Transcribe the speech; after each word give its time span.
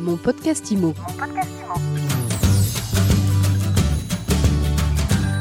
Mon 0.00 0.16
podcast 0.16 0.70
IMO. 0.70 0.94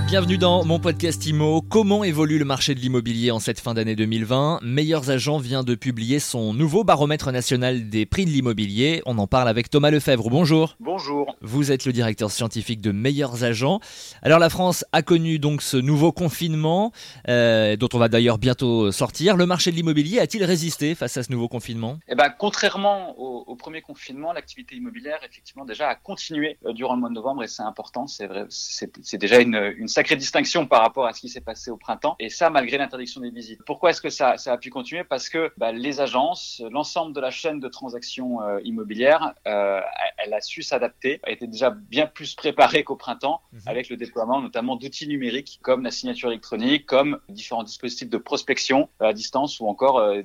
Bienvenue 0.10 0.40
dans 0.40 0.66
mon 0.66 0.80
podcast 0.80 1.24
IMO. 1.28 1.62
Comment 1.62 2.04
évolue 2.04 2.40
le 2.40 2.46
marché 2.46 2.74
de 2.74 2.80
l'immobilier 2.80 3.30
en 3.30 3.38
cette 3.38 3.60
fin 3.60 3.76
d'année 3.76 3.96
2020 3.96 4.62
Meilleurs 4.64 5.12
Agents 5.12 5.38
vient 5.38 5.62
de 5.62 5.76
publier 5.76 6.18
son 6.18 6.52
nouveau 6.52 6.84
baromètre 6.84 7.32
national 7.32 7.90
des 7.90 8.08
prix 8.08 8.26
de 8.26 8.32
l'immobilier. 8.32 9.04
On 9.06 9.20
en 9.20 9.28
parle 9.28 9.48
avec 9.48 9.70
Thomas 9.70 9.92
Lefebvre. 9.92 10.32
Bonjour. 10.32 10.78
Bonjour. 10.80 11.38
Vous 11.42 11.72
êtes 11.72 11.86
le 11.86 11.92
directeur 11.92 12.32
scientifique 12.32 12.82
de 12.82 12.92
Meilleurs 12.92 13.44
Agents. 13.44 13.82
Alors 14.24 14.40
la 14.40 14.50
France 14.50 14.84
a 14.94 15.04
connu 15.04 15.38
donc 15.38 15.62
ce 15.62 15.78
nouveau 15.78 16.12
confinement, 16.12 16.92
euh, 17.28 17.76
dont 17.76 17.90
on 17.94 18.00
va 18.00 18.08
d'ailleurs 18.08 18.40
bientôt 18.40 18.92
sortir. 18.92 19.38
Le 19.38 19.46
marché 19.46 19.70
de 19.70 19.76
l'immobilier 19.76 20.20
a-t-il 20.20 20.44
résisté 20.44 20.96
face 20.96 21.18
à 21.18 21.24
ce 21.24 21.32
nouveau 21.32 21.48
confinement? 21.48 22.00
Eh 22.08 22.16
ben, 22.16 22.34
contrairement 22.36 23.14
au, 23.20 23.44
au 23.46 23.56
premier 23.56 23.82
confinement, 23.84 24.34
l'activité 24.34 24.76
immobilière 24.76 25.20
effectivement 25.24 25.66
déjà 25.66 25.88
a 25.88 25.94
continué 25.94 26.58
euh, 26.66 26.74
durant 26.74 26.96
le 26.96 27.00
mois 27.02 27.10
de 27.10 27.14
novembre 27.14 27.44
et 27.44 27.48
c'est 27.48 27.62
important. 27.62 28.08
C'est 28.08 28.26
vrai, 28.26 28.46
c'est 28.50 28.92
c'est 29.04 29.20
déjà 29.20 29.40
une, 29.40 29.76
une 29.78 29.88
sacrée 30.00 30.16
distinction 30.16 30.66
par 30.66 30.82
rapport 30.82 31.06
à 31.08 31.12
ce 31.12 31.20
qui 31.20 31.28
s'est 31.28 31.42
passé 31.42 31.72
au 31.72 31.76
printemps. 31.76 32.16
Et 32.20 32.30
ça, 32.30 32.50
malgré 32.50 32.78
l'interdiction 32.78 33.20
des 33.20 33.32
visites. 33.32 33.60
Pourquoi 33.66 33.90
est-ce 33.90 34.02
que 34.02 34.10
ça, 34.10 34.38
ça 34.38 34.54
a 34.54 34.58
pu 34.58 34.70
continuer? 34.70 35.04
Parce 35.04 35.28
que 35.28 35.52
bah, 35.58 35.74
les 35.74 36.00
agences, 36.00 36.62
l'ensemble 36.72 37.14
de 37.14 37.20
la 37.20 37.32
chaîne 37.32 37.60
de 37.60 37.68
transactions 37.68 38.42
euh, 38.42 38.62
immobilières, 38.64 39.34
euh, 39.46 39.82
elle 40.24 40.34
a 40.34 40.40
su 40.40 40.62
s'adapter, 40.64 41.20
été 41.28 41.48
déjà 41.48 41.70
bien 41.72 42.08
plus 42.08 42.34
préparée 42.36 42.86
qu'au 42.86 42.96
printemps, 42.96 43.42
Mhm. 43.52 43.62
avec 43.66 43.90
le 43.90 43.98
déploiement 43.98 44.40
notamment 44.42 44.78
d'outils 44.78 45.08
numériques 45.08 45.60
comme 45.62 45.84
la 45.84 45.92
signature 45.92 46.30
électronique, 46.30 46.86
comme 46.86 47.20
différents 47.28 47.64
dispositifs 47.64 48.10
de 48.10 48.18
prospection 48.18 48.88
à 49.02 49.12
distance 49.12 49.60
ou 49.60 49.68
encore 49.68 49.98
euh, 50.00 50.22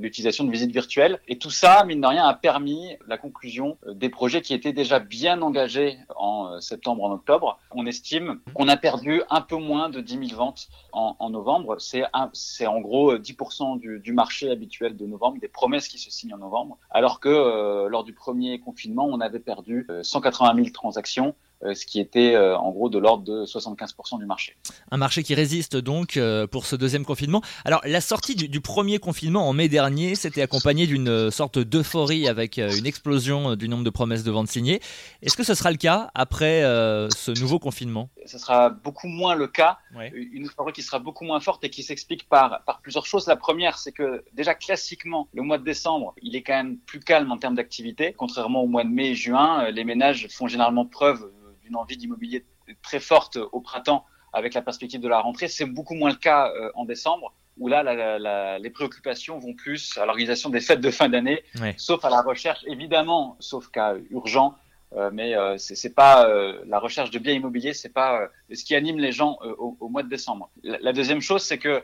l'utilisation 0.00 0.44
de 0.44 0.50
visites 0.50 0.72
virtuelles. 0.72 1.20
Et 1.28 1.36
tout 1.36 1.50
ça, 1.50 1.84
mine 1.84 2.00
de 2.00 2.06
rien, 2.06 2.24
a 2.26 2.32
permis 2.32 2.96
la 3.06 3.18
conclusion 3.18 3.76
euh, 3.86 3.92
des 3.92 4.08
projets 4.08 4.40
qui 4.40 4.54
étaient 4.54 4.72
déjà 4.72 4.98
bien 4.98 5.42
engagés 5.42 5.98
en 6.16 6.58
septembre, 6.60 7.04
en 7.04 7.12
octobre. 7.12 7.58
On 7.72 7.84
estime 7.86 8.40
qu'on 8.54 8.68
a 8.68 8.76
perdu 8.76 8.93
un 9.30 9.40
peu 9.40 9.56
moins 9.56 9.88
de 9.88 10.00
10 10.00 10.28
000 10.28 10.38
ventes 10.38 10.68
en, 10.92 11.30
novembre. 11.30 11.76
C'est 11.78 12.66
en 12.66 12.80
gros 12.80 13.12
euh, 13.12 13.18
10% 13.18 13.78
du, 13.78 14.00
du 14.00 14.12
marché 14.12 14.50
habituel 14.50 14.96
de 14.96 15.06
novembre, 15.06 15.38
des 15.40 15.48
promesses 15.48 15.88
qui 15.88 15.98
se 15.98 16.10
signent 16.10 16.34
en 16.34 16.38
novembre, 16.38 16.78
alors 16.90 17.20
que 17.20 17.28
euh, 17.28 17.88
lors 17.88 18.04
du 18.04 18.12
premier 18.12 18.60
confinement, 18.60 19.06
on 19.06 19.20
avait 19.20 19.40
perdu 19.40 19.86
euh, 19.90 20.02
180 20.02 20.54
000 20.56 20.68
transactions, 20.70 21.28
euh, 21.28 21.32
ce 21.74 21.86
qui 21.86 22.00
était 22.00 22.34
euh, 22.34 22.56
en 22.58 22.70
gros 22.70 22.88
de 22.88 22.98
l'ordre 22.98 23.24
de 23.24 23.44
75% 23.46 24.18
du 24.18 24.26
marché. 24.26 24.56
Un 24.90 24.96
marché 24.96 25.22
qui 25.22 25.34
résiste 25.34 25.76
donc 25.76 26.16
euh, 26.16 26.46
pour 26.46 26.66
ce 26.66 26.76
deuxième 26.76 27.04
confinement. 27.04 27.40
Alors 27.64 27.80
la 27.84 28.00
sortie 28.00 28.34
du, 28.34 28.48
du 28.48 28.60
premier 28.60 28.98
confinement 28.98 29.48
en 29.48 29.52
mai 29.52 29.68
dernier 29.68 30.14
s'était 30.14 30.42
accompagnée 30.42 30.86
d'une 30.86 31.08
euh, 31.08 31.30
sorte 31.30 31.58
d'euphorie 31.58 32.28
avec 32.28 32.58
euh, 32.58 32.70
une 32.76 32.86
explosion 32.86 33.50
euh, 33.52 33.56
du 33.56 33.68
nombre 33.68 33.84
de 33.84 33.90
promesses 33.90 34.24
de 34.24 34.30
ventes 34.30 34.48
signées. 34.48 34.80
Est-ce 35.22 35.36
que 35.36 35.44
ce 35.44 35.54
sera 35.54 35.70
le 35.70 35.76
cas 35.78 36.10
après 36.14 36.62
euh, 36.64 37.08
ce 37.10 37.30
nouveau 37.40 37.58
confinement? 37.58 38.10
Ce 38.26 38.38
sera 38.38 38.70
beaucoup 38.70 39.08
moins 39.08 39.34
le 39.34 39.46
cas 39.48 39.78
Ouais. 39.96 40.10
une 40.32 40.46
euphorie 40.46 40.72
qui 40.72 40.82
sera 40.82 40.98
beaucoup 40.98 41.24
moins 41.24 41.38
forte 41.38 41.62
et 41.62 41.70
qui 41.70 41.84
s'explique 41.84 42.28
par, 42.28 42.64
par 42.64 42.80
plusieurs 42.80 43.06
choses. 43.06 43.28
La 43.28 43.36
première, 43.36 43.78
c'est 43.78 43.92
que 43.92 44.24
déjà 44.32 44.54
classiquement, 44.54 45.28
le 45.32 45.42
mois 45.42 45.56
de 45.58 45.62
décembre, 45.64 46.14
il 46.20 46.34
est 46.34 46.42
quand 46.42 46.54
même 46.56 46.78
plus 46.78 46.98
calme 46.98 47.30
en 47.30 47.38
termes 47.38 47.54
d'activité. 47.54 48.12
Contrairement 48.12 48.62
au 48.62 48.66
mois 48.66 48.82
de 48.82 48.88
mai 48.88 49.10
et 49.10 49.14
juin, 49.14 49.66
euh, 49.66 49.70
les 49.70 49.84
ménages 49.84 50.26
font 50.32 50.48
généralement 50.48 50.84
preuve 50.84 51.22
euh, 51.22 51.52
d'une 51.64 51.76
envie 51.76 51.96
d'immobilier 51.96 52.44
très 52.82 53.00
forte 53.00 53.36
au 53.52 53.60
printemps 53.60 54.04
avec 54.32 54.54
la 54.54 54.62
perspective 54.62 55.00
de 55.00 55.08
la 55.08 55.20
rentrée. 55.20 55.48
C'est 55.48 55.64
beaucoup 55.64 55.94
moins 55.94 56.10
le 56.10 56.16
cas 56.16 56.50
euh, 56.50 56.70
en 56.74 56.84
décembre 56.84 57.32
où 57.56 57.68
là, 57.68 57.82
la- 57.82 57.94
la- 57.94 58.18
la- 58.18 58.58
les 58.58 58.70
préoccupations 58.70 59.38
vont 59.38 59.54
plus 59.54 59.96
à 59.98 60.06
l'organisation 60.06 60.50
des 60.50 60.60
fêtes 60.60 60.80
de 60.80 60.90
fin 60.90 61.08
d'année, 61.08 61.42
Ouais. 61.60 61.74
sauf 61.76 62.04
à 62.04 62.10
la 62.10 62.20
recherche, 62.20 62.64
évidemment, 62.66 63.36
sauf 63.38 63.68
cas 63.68 63.94
urgent, 64.10 64.56
euh, 64.96 65.10
mais 65.12 65.36
euh, 65.36 65.56
c'est 65.58 65.94
pas 65.94 66.28
euh, 66.28 66.60
la 66.66 66.80
recherche 66.80 67.10
de 67.10 67.18
biens 67.20 67.32
immobiliers, 67.34 67.72
c'est 67.72 67.92
pas 67.92 68.28
ce 68.52 68.64
qui 68.64 68.74
anime 68.74 68.98
les 68.98 69.12
gens 69.12 69.38
au, 69.42 69.76
au 69.78 69.88
mois 69.88 70.02
de 70.02 70.08
décembre. 70.08 70.50
La, 70.64 70.92
deuxième 70.92 71.20
chose, 71.20 71.42
c'est 71.42 71.58
que 71.58 71.82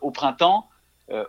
au 0.00 0.10
printemps, 0.10 0.68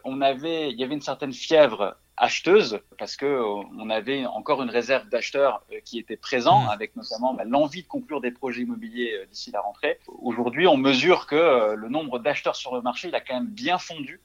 on 0.04 0.22
avait, 0.22 0.72
il 0.72 0.80
y 0.80 0.84
avait 0.84 0.94
une 0.94 1.02
certaine 1.02 1.34
fièvre 1.34 1.96
acheteuse 2.18 2.80
parce 2.98 3.16
que 3.16 3.26
euh, 3.26 3.64
on 3.78 3.90
avait 3.90 4.26
encore 4.26 4.62
une 4.62 4.70
réserve 4.70 5.10
d'acheteurs 5.10 5.64
euh, 5.72 5.80
qui 5.84 5.98
était 6.00 6.18
présent, 6.18 6.64
Mhm. 6.64 6.70
avec 6.70 6.96
notamment 6.96 7.34
bah, 7.34 7.44
l'envie 7.46 7.84
de 7.84 7.88
conclure 7.88 8.22
des 8.22 8.32
projets 8.32 8.62
immobiliers 8.62 9.14
euh, 9.14 9.26
d'ici 9.26 9.52
la 9.52 9.62
rentrée. 9.62 10.00
Aujourd'hui, 10.22 10.68
on 10.68 10.78
mesure 10.78 11.26
que 11.28 11.74
le 11.76 11.90
nombre 11.90 12.20
d'acheteurs 12.20 12.56
sur 12.56 12.76
le 12.76 12.82
marché, 12.82 13.08
il 13.08 13.16
a 13.16 13.22
quand 13.22 13.34
même 13.34 13.48
bien 13.48 13.78
fondu 13.78 14.22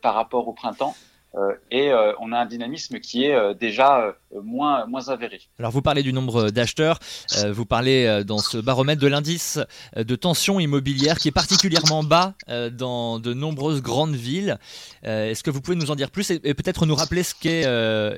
par 0.00 0.14
rapport 0.14 0.46
au 0.46 0.52
printemps. 0.52 0.94
Euh, 1.34 1.54
et 1.70 1.90
euh, 1.90 2.12
on 2.20 2.32
a 2.32 2.38
un 2.38 2.46
dynamisme 2.46 2.98
qui 3.00 3.24
est 3.24 3.34
euh, 3.34 3.54
déjà 3.54 4.14
moins, 4.42 4.86
moins 4.86 5.08
avéré. 5.08 5.40
Alors 5.58 5.72
vous 5.72 5.80
parlez 5.80 6.02
du 6.02 6.12
nombre 6.12 6.50
d'acheteurs, 6.50 6.98
vous 7.50 7.64
parlez 7.64 8.24
dans 8.24 8.38
ce 8.38 8.58
baromètre 8.58 9.00
de 9.00 9.06
l'indice 9.06 9.58
de 9.96 10.16
tension 10.16 10.60
immobilière 10.60 11.18
qui 11.18 11.28
est 11.28 11.32
particulièrement 11.32 12.02
bas 12.02 12.34
dans 12.72 13.18
de 13.18 13.34
nombreuses 13.34 13.82
grandes 13.82 14.14
villes. 14.14 14.58
Est-ce 15.02 15.42
que 15.42 15.50
vous 15.50 15.60
pouvez 15.60 15.76
nous 15.76 15.90
en 15.90 15.94
dire 15.94 16.10
plus 16.10 16.30
et, 16.30 16.54
peut-être 16.54 16.86
nous 16.86 16.94
rappeler 16.94 17.22
ce 17.22 17.34
qu'est 17.34 17.66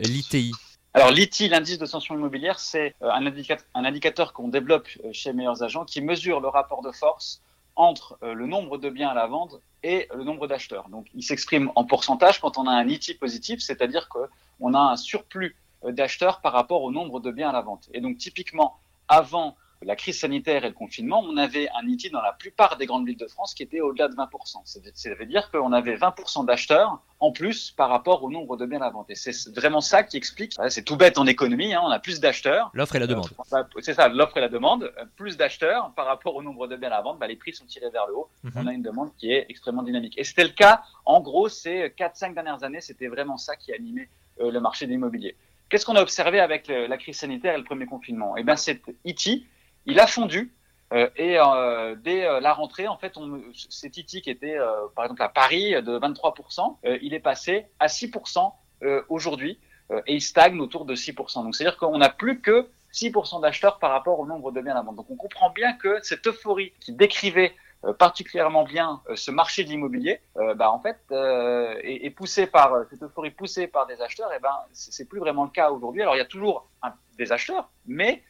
l'ITI 0.03 0.53
Alors 0.95 1.11
l'ITI, 1.11 1.49
l'indice 1.49 1.79
de 1.79 1.87
tension 1.87 2.15
immobilière, 2.15 2.59
c'est 2.59 2.95
un 3.01 3.27
indicateur, 3.27 3.67
un 3.75 3.85
indicateur 3.85 4.33
qu'on 4.33 4.49
développe 4.49 4.89
chez 5.13 5.33
Meilleurs 5.33 5.63
Agents 5.63 5.85
qui 5.85 6.01
mesure 6.01 6.41
le 6.41 6.49
rapport 6.49 6.83
de 6.83 6.93
force 6.93 7.43
entre 7.77 8.19
euh, 8.23 8.35
le 8.35 8.47
nombre 8.47 8.79
de 8.79 8.91
biens 8.91 9.09
à 9.09 9.15
la 9.15 9.27
vente 9.27 9.61
et 9.83 10.09
le 10.15 10.25
nombre 10.25 10.47
d'acheteurs. 10.47 10.89
Donc 10.89 11.07
il 11.15 11.23
s'exprime 11.23 11.71
en 11.75 11.85
pourcentage 11.85 12.41
quand 12.41 12.59
on 12.59 12.67
a 12.67 12.73
un 12.73 12.89
ITI 12.89 13.15
positif, 13.15 13.61
c'est-à-dire 13.61 14.09
qu'on 14.09 14.75
a 14.75 14.79
un 14.79 14.97
surplus 14.97 15.57
euh, 15.85 15.93
d'acheteurs 15.93 16.41
par 16.41 16.53
rapport 16.53 16.83
au 16.83 16.91
nombre 16.91 17.21
de 17.21 17.31
biens 17.31 17.51
à 17.51 17.53
la 17.53 17.61
vente. 17.61 17.89
Et 17.93 18.01
donc 18.01 18.19
typiquement, 18.19 18.79
avant 19.09 19.57
la 19.83 19.97
crise 19.97 20.19
sanitaire 20.21 20.65
et 20.65 20.69
le 20.69 20.75
confinement, 20.75 21.21
on 21.27 21.37
avait 21.37 21.69
un 21.71 21.87
ITI 21.87 22.11
dans 22.11 22.23
la 22.23 22.33
plupart 22.33 22.77
des 22.77 22.87
grandes 22.87 23.07
villes 23.07 23.17
de 23.19 23.27
France 23.27 23.55
qui 23.55 23.63
était 23.63 23.81
au-delà 23.81 24.09
de 24.09 24.15
20%. 24.15 24.63
Ça 24.65 24.81
veut- 24.81 25.25
dire 25.27 25.51
qu'on 25.51 25.73
avait 25.73 25.97
20% 25.97 26.45
d'acheteurs 26.45 27.01
en 27.21 27.33
plus 27.33 27.71
par 27.71 27.89
rapport 27.89 28.23
au 28.23 28.31
nombre 28.31 28.57
de 28.57 28.67
biens 28.67 28.81
à 28.83 28.91
vente. 28.91 29.11
Et 29.11 29.15
c'est 29.15 29.55
vraiment 29.55 29.81
ça 29.81 30.03
qui 30.03 30.17
explique, 30.17 30.53
c'est 30.69 30.83
tout 30.85 30.97
bête 30.97 31.19
en 31.19 31.27
économie, 31.27 31.75
hein, 31.75 31.81
on 31.85 31.89
a 31.91 31.99
plus 31.99 32.21
d'acheteurs. 32.21 32.71
L'offre 32.75 32.97
et 32.97 32.99
la 32.99 33.07
demande. 33.07 33.27
Euh, 33.27 33.43
bah, 33.51 33.69
c'est 33.81 33.95
ça, 33.95 34.09
l'offre 34.09 34.37
et 34.37 34.41
la 34.41 34.49
demande. 34.49 34.85
Euh, 34.99 35.05
Plus 35.17 35.37
d'acheteurs 35.37 35.93
par 35.95 36.07
rapport 36.07 36.35
au 36.35 36.43
nombre 36.43 36.67
de 36.67 36.77
biens 36.77 36.91
à 36.93 37.01
vente, 37.03 37.19
bah, 37.19 37.27
les 37.27 37.37
prix 37.37 37.53
sont 37.55 37.65
tirés 37.67 37.91
vers 37.91 38.07
le 38.07 38.15
haut. 38.17 38.29
Mhm. 38.43 38.53
On 38.57 38.67
a 38.67 38.73
une 38.73 38.83
demande 38.83 39.11
qui 39.17 39.33
est 39.33 39.47
extrêmement 39.49 39.83
dynamique. 39.83 40.15
Et 40.19 40.25
c'était 40.25 40.45
le 40.45 40.51
cas, 40.51 40.83
en 41.05 41.21
gros, 41.21 41.49
ces 41.49 41.93
4-5 41.97 42.35
dernières 42.35 42.63
années, 42.65 42.81
c'était 42.81 43.09
vraiment 43.09 43.37
ça 43.39 43.57
qui 43.57 43.73
animait 43.73 44.09
euh, 44.41 44.51
le 44.51 44.61
marché 44.61 44.87
de 44.87 44.91
l'immobilier. 44.91 45.37
Qu'est-ce 45.69 45.87
qu'on 45.87 45.97
a 45.97 46.03
observé 46.03 46.41
avec 46.41 46.69
le- 46.69 46.87
la 46.87 46.97
crise 46.99 47.17
sanitaire 47.17 47.55
et 47.55 47.59
le 47.59 47.65
premier 47.65 47.87
confinement? 47.87 48.37
Eh 48.37 48.43
bien, 48.43 48.57
cet 48.57 48.83
IT, 49.05 49.45
il 49.87 50.01
a 50.01 50.07
fondu. 50.07 50.53
euh, 50.93 51.09
et 51.17 51.39
euh, 51.39 51.95
dès 51.97 52.25
euh, 52.27 52.41
la 52.41 52.53
rentrée, 52.53 52.87
en 52.89 52.97
fait, 52.99 53.17
on, 53.17 53.43
cet 53.69 53.97
IT 53.97 54.23
qui 54.23 54.31
était, 54.31 54.57
euh, 54.59 54.87
par 54.95 55.05
exemple, 55.07 55.23
à 55.23 55.29
Paris 55.29 55.73
de 55.83 55.99
23%, 55.99 56.79
euh, 56.85 56.99
il 57.03 57.15
est 57.15 57.21
passé 57.21 57.67
à 57.81 57.89
6% 57.89 58.53
euh, 58.83 59.03
aujourd'hui 59.09 59.59
et 60.07 60.15
il 60.15 60.21
stagne 60.23 60.61
autour 60.61 60.85
de 60.87 60.95
6%. 60.95 61.43
Donc, 61.45 61.55
c'est-à-dire 61.55 61.77
qu'on 61.79 61.99
n'a 61.99 62.09
plus 62.09 62.41
que 62.41 62.69
6% 62.93 63.41
d'acheteurs 63.41 63.79
par 63.79 63.91
rapport 63.91 64.19
au 64.19 64.27
nombre 64.27 64.51
de 64.53 64.61
biens 64.61 64.77
à 64.77 64.83
vente. 64.83 64.97
Donc, 64.97 65.11
on 65.11 65.17
comprend 65.17 65.51
bien 65.51 65.75
que 65.75 65.99
cette 66.03 66.27
euphorie 66.27 66.73
qui 66.81 66.93
décrivait 66.93 67.53
particulièrement 67.99 68.65
bien 68.65 69.03
ce 69.15 69.31
marché 69.31 69.63
de 69.63 69.69
l'immobilier, 69.69 70.21
bah, 70.57 70.71
en 70.73 70.81
fait, 70.81 70.97
est, 71.13 72.07
est 72.07 72.11
poussé 72.11 72.47
par 72.47 72.73
cette 72.89 73.03
euphorie 73.03 73.31
poussée 73.31 73.67
par 73.67 73.87
des 73.87 74.01
acheteurs. 74.01 74.33
Et 74.33 74.39
ben, 74.39 74.57
c'est 74.73 75.07
plus 75.07 75.21
vraiment 75.21 75.45
le 75.45 75.51
cas 75.51 75.71
aujourd'hui. 75.71 76.01
Alors, 76.01 76.15
il 76.17 76.19
y 76.19 76.23
a 76.23 76.25
toujours 76.27 76.67
un- 76.83 76.95
des 77.19 77.31
acheteurs, 77.31 77.69
mais 77.87 78.23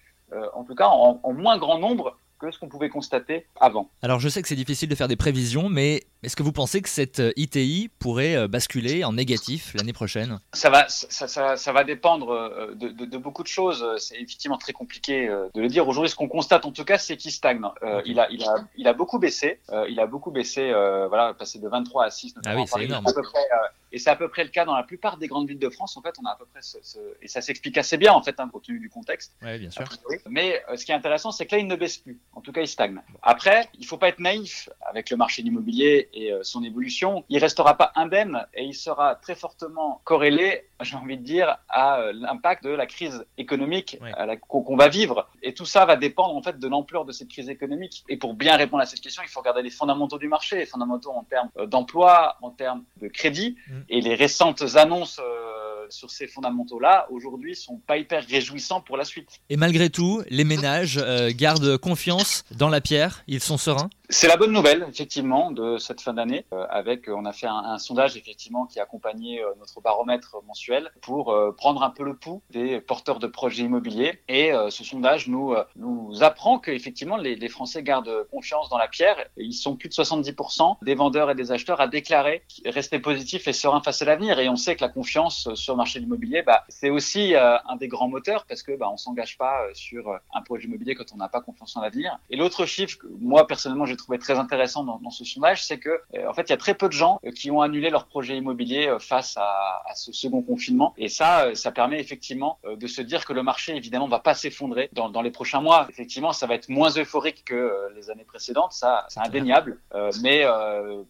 en 0.55 0.65
tout 0.65 0.75
cas 0.75 0.89
en, 0.89 1.21
en 1.23 1.33
moins 1.33 1.59
grand 1.59 1.79
nombre 1.79 2.19
que 2.39 2.51
ce 2.51 2.59
qu'on 2.59 2.69
pouvait 2.69 2.89
constater 2.89 3.47
avant. 3.61 3.91
Alors 4.03 4.21
je 4.21 4.29
sais 4.29 4.43
que 4.43 4.49
c'est 4.49 4.57
difficile 4.57 4.89
de 4.89 4.95
faire 4.95 5.09
des 5.09 5.17
prévisions, 5.17 5.69
mais 5.69 6.05
est-ce 6.25 6.37
que 6.37 6.43
vous 6.43 6.53
pensez 6.53 6.81
que 6.83 6.89
cette 6.89 7.21
euh, 7.21 7.33
ITI 7.37 7.91
pourrait 7.99 8.37
euh, 8.37 8.49
basculer 8.49 9.05
en 9.05 9.13
négatif 9.13 9.73
l'année 9.75 9.93
prochaine? 9.93 10.39
Ça 10.53 10.71
va, 10.71 10.89
ça, 10.89 11.29
ça, 11.29 11.57
ça 11.57 11.73
va 11.73 11.85
dépendre 11.85 12.31
euh, 12.31 12.75
de, 12.75 12.89
de, 12.89 13.05
de 13.05 13.19
beaucoup 13.19 13.43
de 13.43 13.49
choses. 13.49 13.85
C'est 13.99 14.17
effectivement 14.17 14.59
très 14.59 14.73
compliqué 14.73 15.29
euh, 15.29 15.49
de 15.55 15.61
le 15.61 15.69
dire. 15.69 15.87
Aujourd'hui, 15.89 16.11
ce 16.11 16.17
qu'on 16.17 16.29
constate 16.29 16.65
en 16.65 16.73
tout 16.73 16.85
cas, 16.85 16.99
c'est 16.99 17.17
qu'il 17.17 17.31
stagne. 17.33 17.61
Euh, 17.83 18.03
il, 18.05 18.19
a, 18.21 18.29
il, 18.31 18.43
a, 18.45 18.55
il 18.77 18.89
a 18.89 18.93
beaucoup 18.93 19.19
baissé. 19.19 19.61
Euh, 19.71 19.87
il 19.89 20.01
a 20.01 20.07
beaucoup 20.07 20.31
baissé, 20.31 20.71
euh, 20.71 21.07
voilà, 21.09 21.35
passé 21.35 21.59
de 21.59 21.69
23 21.69 22.05
à 22.07 22.11
6. 22.11 22.37
notamment 22.37 22.57
Ah 22.57 22.61
oui, 22.63 22.69
c'est 22.81 22.85
énorme. 22.85 23.07
À 23.07 23.13
peu 23.13 23.23
près, 23.23 23.39
euh, 23.39 23.67
et 23.93 23.99
c'est 23.99 24.11
à 24.11 24.17
peu 24.17 24.29
près 24.29 24.43
le 24.43 24.51
cas 24.51 24.65
dans 24.65 24.75
la 24.75 24.83
plupart 24.83 25.19
des 25.19 25.29
grandes 25.29 25.47
villes 25.49 25.59
de 25.59 25.69
France. 25.71 25.97
En 25.97 26.03
fait, 26.03 26.15
on 26.21 26.27
a 26.27 26.33
à 26.33 26.37
peu 26.37 26.47
près 26.47 26.63
ce, 26.63 26.79
ce- 26.83 26.99
et 27.23 27.29
ça 27.29 27.41
s'explique 27.41 27.79
assez 27.79 27.97
bien 27.97 28.13
en 28.13 28.23
fait, 28.23 28.41
hein, 28.41 28.49
compte 28.53 28.65
tenu 28.65 28.81
du 28.81 28.91
contexte. 28.91 29.33
Oui, 29.43 29.57
bien 29.59 29.71
sûr. 29.71 29.85
Mais 30.29 30.61
euh, 30.69 30.77
ce 30.77 30.85
qui 30.85 30.91
est 30.93 30.95
intéressant, 30.97 31.31
c'est 31.31 31.47
que 31.47 31.55
là, 31.55 31.61
il 31.61 31.67
ne 31.69 31.77
baisse 31.77 31.99
plus. 31.99 32.19
En 32.33 32.41
tout 32.41 32.51
cas, 32.53 32.61
il 32.63 32.67
stagne. 32.69 33.01
Après, 33.23 33.69
il 33.79 33.87
faut 33.87 33.97
pas 33.99 34.09
être 34.09 34.19
naïf 34.21 34.69
avec 34.89 35.11
le 35.11 35.17
marché 35.17 35.43
de 35.43 35.47
l'immobilier 35.47 36.09
et 36.15 36.33
euh, 36.33 36.41
son 36.43 36.63
évolution. 36.63 37.25
Il 37.29 37.39
restera 37.39 37.77
pas 37.77 37.93
indemne 37.97 38.47
et 38.55 38.65
il 38.65 38.75
sera 38.75 39.17
très 39.17 39.35
fortement 39.35 40.01
corrélé, 40.05 40.69
j'ai 40.81 40.97
envie 40.97 41.19
de 41.19 41.23
dire, 41.23 41.59
à 41.69 41.99
euh, 41.99 42.13
l'impact 42.15 42.65
de 42.65 42.71
la 42.71 42.87
crise 42.87 43.25
économique 43.37 43.99
la- 44.01 44.37
qu'on 44.37 44.77
va 44.77 44.89
vivre. 44.89 45.29
Et 45.43 45.53
tout 45.53 45.67
ça 45.67 45.85
va 45.85 45.97
dépendre 45.97 46.35
en 46.35 46.43
fait 46.43 46.59
de 46.59 46.69
l'ampleur 46.69 47.05
de 47.05 47.13
cette 47.13 47.29
crise 47.29 47.51
économique. 47.51 48.05
Et 48.09 48.17
pour 48.17 48.35
bien 48.35 48.57
répondre 48.57 48.83
à 48.83 48.87
cette 48.87 49.01
question, 49.01 49.23
il 49.25 49.29
faut 49.29 49.41
regarder 49.41 49.63
les 49.63 49.71
fondamentaux 49.71 50.19
du 50.19 50.29
marché, 50.29 50.57
les 50.57 50.67
fondamentaux 50.67 51.11
en 51.11 51.25
termes 51.25 51.51
euh, 51.59 51.67
d'emploi, 51.67 52.37
en 52.41 52.51
termes 52.51 52.85
de 53.01 53.09
crédit. 53.09 53.57
Mm. 53.67 53.73
Et 53.89 54.01
les 54.01 54.15
récentes 54.15 54.63
annonces 54.77 55.21
euh, 55.21 55.87
sur 55.91 56.11
ces 56.11 56.29
fondamentaux-là, 56.29 57.07
aujourd'hui, 57.11 57.57
sont 57.57 57.77
pas 57.77 57.99
hyper 57.99 58.25
réjouissants 58.25 58.81
pour 58.81 58.97
la 58.97 59.05
suite. 59.05 59.29
Et 59.51 59.57
malgré 59.57 59.91
tout, 59.91 60.23
les 60.31 60.45
ménages 60.45 60.99
gardent 61.37 61.77
confiance 61.77 62.45
dans 62.53 62.71
la 62.71 62.81
pierre, 62.81 63.23
ils 63.27 63.41
sont 63.41 63.59
sereins 63.59 63.91
c'est 64.11 64.29
la 64.29 64.37
bonne 64.37 64.53
nouvelle, 64.53 64.87
effectivement, 64.89 65.51
de 65.51 65.79
cette 65.79 66.03
fin 66.03 66.13
d'année. 66.13 66.45
Euh, 66.53 66.67
avec, 66.69 67.09
euh, 67.09 67.15
on 67.17 67.25
a 67.25 67.33
fait 67.33 67.47
un, 67.47 67.79
sondage, 67.79 68.17
effectivement, 68.19 68.67
qui 68.67 68.79
accompagnait 68.79 69.43
euh, 69.43 69.49
notre 69.59 69.81
baromètre 69.81 70.37
mensuel 70.47 70.91
pour 71.01 71.35
prendre 71.57 71.83
un 71.83 71.91
peu 71.91 72.05
le 72.05 72.15
pouls 72.15 72.43
des 72.51 72.81
porteurs 72.81 73.19
de 73.19 73.27
projets 73.27 73.63
immobiliers. 73.63 74.21
Et 74.29 74.53
ce 74.71 74.85
sondage 74.85 75.29
nous, 75.29 75.55
nous 75.77 76.23
apprend 76.23 76.59
qu'effectivement, 76.59 77.17
les, 77.17 77.37
les, 77.37 77.49
Français 77.49 77.83
gardent 77.83 78.27
confiance 78.31 78.69
dans 78.69 78.79
la 78.79 78.89
pierre. 78.89 79.17
Ils 79.37 79.53
sont 79.53 79.77
plus 79.77 79.89
de 79.89 79.95
70% 79.95 80.77
des 80.83 80.95
vendeurs 80.95 81.31
et 81.31 81.35
des 81.35 81.53
acheteurs 81.53 81.81
à 81.81 81.87
déclarer 81.87 82.43
rester 82.65 82.99
positifs 82.99 83.47
et 83.49 83.53
sereins 83.53 83.81
face 83.81 84.03
à 84.03 84.05
l'avenir. 84.05 84.39
Et 84.39 84.49
on 84.49 84.57
sait 84.57 84.77
que 84.77 84.83
la 84.83 84.89
confiance 84.89 85.53
sur 85.55 85.75
le 85.75 85.79
marché 85.79 85.99
de 85.99 86.05
l'immobilier, 86.05 86.43
bah, 86.43 86.65
c'est 86.69 86.91
aussi 86.91 87.35
un 87.37 87.77
des 87.77 87.89
grands 87.89 88.09
moteurs 88.09 88.45
parce 88.47 88.63
que 88.63 88.77
bah, 88.77 88.89
on 88.91 88.97
s'engage 88.97 89.39
pas 89.39 89.63
sur 89.75 90.19
un 90.35 90.43
projet 90.43 90.67
immobilier 90.67 90.95
quand 90.95 91.13
on 91.13 91.17
n'a 91.17 91.29
pas 91.29 91.41
confiance 91.41 91.77
en 91.77 91.83
l'avenir. 91.83 92.19
Et 92.31 92.37
l'autre 92.37 92.67
chiffre, 92.67 92.99
moi 93.21 93.47
personnellement, 93.47 93.87
j'ai 93.95 93.99
trouvé 93.99 94.19
très 94.19 94.39
intéressant 94.39 94.83
dans, 94.83 94.99
dans 94.99 95.11
ce 95.11 95.25
sondage, 95.25 95.65
c'est 95.65 95.79
que 95.79 96.01
euh, 96.15 96.29
en 96.29 96.35
fait, 96.35 96.43
il 96.43 96.51
y 96.51 96.53
a 96.53 96.57
très 96.57 96.75
peu 96.75 96.89
de 96.89 96.93
gens 96.93 97.21
euh, 97.25 97.31
qui 97.31 97.51
ont 97.53 97.61
annulé 97.61 97.91
leur 97.91 98.07
projet 98.07 98.37
immobilier 98.37 98.89
euh, 98.89 98.99
face 98.99 99.37
à, 99.37 99.83
à, 99.89 99.95
ce 99.95 100.13
second 100.13 100.43
confinement. 100.43 100.95
Et 100.99 101.09
ça, 101.09 101.55
ça 101.55 101.71
permet 101.71 102.01
effectivement 102.01 102.59
de 102.65 102.87
se 102.87 103.01
dire 103.01 103.25
que 103.25 103.33
le 103.33 103.43
marché, 103.43 103.77
évidemment, 103.77 104.09
va 104.09 104.19
pas 104.19 104.35
s'effondrer 104.35 104.89
dans, 104.93 105.09
dans, 105.09 105.23
les 105.23 105.31
prochains 105.31 105.61
mois. 105.61 105.87
Effectivement, 105.91 106.33
ça 106.33 106.47
va 106.47 106.55
être 106.55 106.69
moins 106.69 106.91
euphorique 106.97 107.45
que 107.45 107.89
les 107.95 108.11
années 108.11 108.25
précédentes, 108.25 108.73
ça, 108.73 109.07
c'est 109.09 109.21
indéniable. 109.21 109.79
mais 110.23 110.45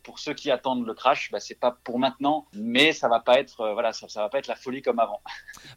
pour 0.03 0.19
ceux 0.19 0.35
qui 0.35 0.51
attendent 0.51 0.87
le 0.87 0.95
crash, 0.95 1.31
bah, 1.31 1.41
c'est 1.41 1.59
pas 1.59 1.77
pour 1.85 1.99
maintenant, 1.99 2.47
mais 2.53 2.93
ça 2.93 3.09
va 3.09 3.21
pas 3.21 3.39
être, 3.39 3.73
voilà, 3.73 3.93
ça, 3.93 4.09
ça 4.09 4.21
va 4.21 4.29
pas 4.29 4.39
être 4.39 4.47
la 4.49 4.57
folie 4.57 4.83
comme 4.83 4.99
avant. 4.99 5.21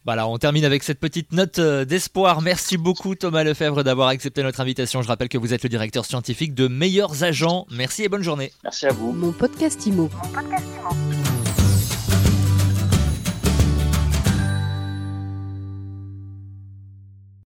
Voilà, 0.04 0.26
on 0.28 0.38
termine 0.38 0.64
avec 0.64 0.84
cette 0.84 1.00
petite 1.00 1.32
note 1.32 1.60
d'espoir. 1.60 2.40
Merci 2.40 2.78
beaucoup 2.78 3.14
Thomas 3.14 3.44
Lefebvre 3.44 3.82
d'avoir 3.82 4.08
accepté 4.08 4.42
notre 4.42 4.60
invitation. 4.60 5.02
Je 5.02 5.08
rappelle 5.08 5.28
que 5.28 5.38
vous 5.38 5.52
êtes 5.52 5.62
le 5.62 5.68
directeur 5.68 6.04
scientifique 6.04 6.54
de 6.54 6.68
Meilleurs 6.98 7.22
Agents. 7.22 7.66
Merci 7.70 8.02
et 8.02 8.08
bonne 8.08 8.24
journée. 8.24 8.52
Merci 8.64 8.86
à 8.86 8.92
vous. 8.92 9.12
Mon 9.12 9.30
podcast 9.30 9.86
Imo. 9.86 10.10
Mon 10.12 10.28
podcast 10.32 10.66
Imo. 10.80 11.17